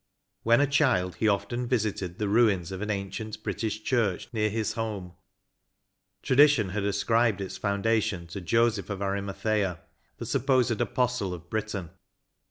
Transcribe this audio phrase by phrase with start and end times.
[0.41, 4.73] When a child, he often visited the ruins of an ancient British church near his
[4.73, 5.13] home;
[6.23, 9.79] tradition had ascribed its foundation to Joseph of Arimathea,
[10.17, 11.91] the supposed apostle of Britain.